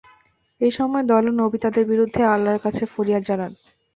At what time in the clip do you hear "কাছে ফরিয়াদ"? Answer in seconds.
2.65-3.23